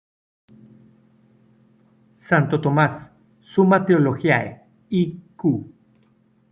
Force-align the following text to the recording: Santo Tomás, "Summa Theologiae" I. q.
Santo 2.27 2.59
Tomás, 2.59 3.11
"Summa 3.39 3.85
Theologiae" 3.85 4.61
I. 4.89 5.19
q. 5.37 5.71